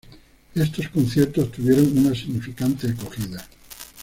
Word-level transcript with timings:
Estos 0.55 0.87
conciertos 0.89 1.51
tuvieron 1.51 1.95
una 1.95 2.15
significante 2.15 2.87
acogida. 2.87 3.45